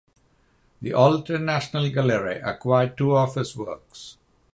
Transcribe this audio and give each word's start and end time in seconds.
The 0.81 0.93
Alte 0.93 1.37
Nationalgalerie 1.37 2.41
acquired 2.43 2.97
two 2.97 3.15
of 3.15 3.35
his 3.35 3.55
works. 3.55 4.17